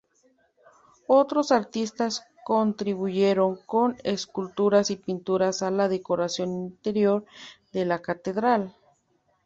[1.05, 7.23] Otros artistas contribuyeron con esculturas y pinturas a la decoración interior
[7.71, 8.75] de la catedral.